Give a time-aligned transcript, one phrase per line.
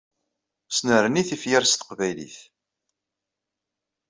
[0.75, 2.37] Snerni tifyar s teqbaylit.